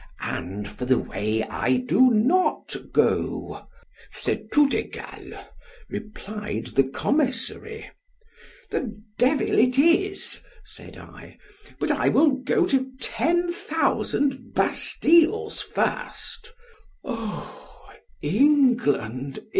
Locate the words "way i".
0.97-1.77